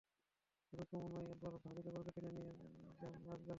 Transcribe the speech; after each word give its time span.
শুধু 0.67 0.83
চুমু 0.89 1.07
নয়, 1.13 1.25
এরপর 1.25 1.51
ভাবি 1.63 1.81
দেবরকে 1.85 2.11
টেনে 2.15 2.31
নিয়ে 2.31 2.51
যান 2.59 2.71
নাচের 2.85 3.09
মঞ্চে। 3.23 3.49